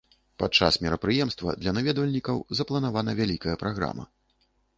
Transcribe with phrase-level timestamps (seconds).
[0.43, 4.03] Падчас мерапрыемства для наведвальнікаў запланавана вялікая праграма.